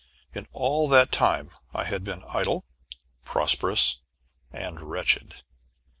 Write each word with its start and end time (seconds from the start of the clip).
In 0.33 0.47
all 0.51 0.89
that 0.89 1.11
time 1.11 1.51
I 1.75 1.83
had 1.83 2.03
been 2.03 2.23
idle, 2.27 2.65
prosperous, 3.23 3.99
and 4.51 4.81
wretched. 4.81 5.43